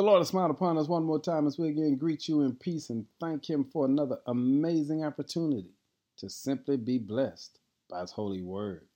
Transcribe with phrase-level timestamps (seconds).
[0.00, 2.54] The Lord has smiled upon us one more time as we again greet you in
[2.56, 5.74] peace and thank Him for another amazing opportunity
[6.16, 7.58] to simply be blessed
[7.90, 8.86] by His holy word.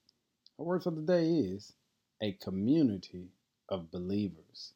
[0.59, 1.75] Our word for the day is
[2.23, 3.29] a community
[3.69, 4.73] of believers.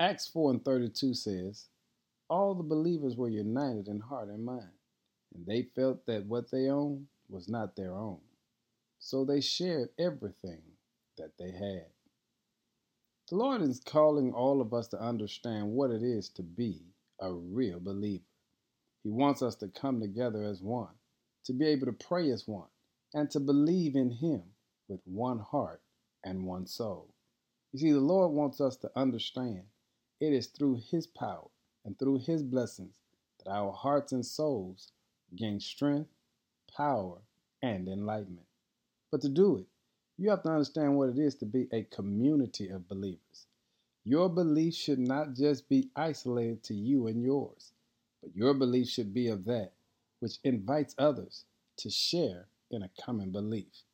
[0.00, 1.66] Acts 4 and 32 says,
[2.30, 4.72] All the believers were united in heart and mind,
[5.34, 8.20] and they felt that what they owned was not their own.
[8.98, 10.62] So they shared everything
[11.18, 11.84] that they had.
[13.30, 16.82] The Lord is calling all of us to understand what it is to be
[17.20, 18.24] a real believer.
[19.04, 20.94] He wants us to come together as one,
[21.44, 22.66] to be able to pray as one,
[23.14, 24.42] and to believe in Him
[24.88, 25.80] with one heart
[26.24, 27.14] and one soul.
[27.72, 29.62] You see, the Lord wants us to understand
[30.20, 31.50] it is through His power
[31.84, 32.96] and through His blessings
[33.38, 34.90] that our hearts and souls
[35.36, 36.10] gain strength,
[36.76, 37.18] power,
[37.62, 38.48] and enlightenment.
[39.12, 39.66] But to do it,
[40.20, 43.46] you have to understand what it is to be a community of believers.
[44.04, 47.72] Your belief should not just be isolated to you and yours,
[48.22, 49.72] but your belief should be of that
[50.18, 51.46] which invites others
[51.78, 53.84] to share in a common belief.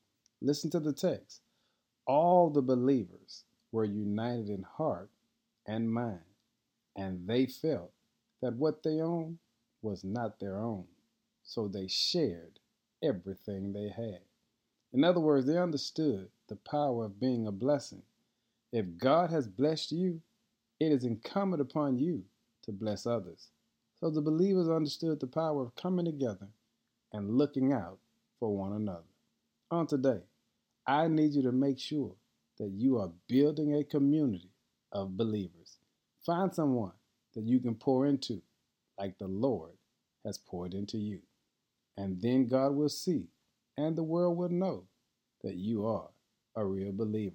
[0.43, 1.43] Listen to the text.
[2.07, 5.11] All the believers were united in heart
[5.65, 6.19] and mind,
[6.97, 7.93] and they felt
[8.43, 9.39] that what they owned
[9.81, 10.87] was not their own,
[11.45, 12.59] so they shared
[13.01, 14.23] everything they had.
[14.97, 18.01] In other words, they understood the power of being a blessing.
[18.73, 20.23] If God has blessed you,
[20.81, 22.23] it is incumbent upon you
[22.63, 23.51] to bless others.
[24.01, 26.49] So the believers understood the power of coming together
[27.13, 27.99] and looking out
[28.41, 29.05] for one another.
[29.71, 30.21] On today,
[30.87, 32.15] I need you to make sure
[32.57, 34.49] that you are building a community
[34.93, 35.77] of believers.
[36.25, 36.93] Find someone
[37.35, 38.41] that you can pour into,
[38.99, 39.73] like the Lord
[40.25, 41.21] has poured into you.
[41.99, 43.27] And then God will see
[43.77, 44.85] and the world will know
[45.43, 46.09] that you are
[46.57, 47.35] a real believer.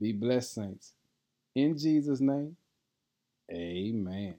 [0.00, 0.94] Be blessed, saints.
[1.54, 2.56] In Jesus' name,
[3.52, 4.36] amen.